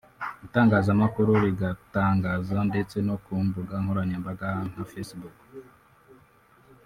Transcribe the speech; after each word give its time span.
itangazamakuru 0.45 1.31
rigatangaza 1.43 2.57
ndetse 2.69 2.97
no 3.07 3.15
ku 3.23 3.33
mbuga 3.45 3.73
nkoranyambaga 3.81 4.47
nka 4.69 4.83
Facebook 4.91 5.37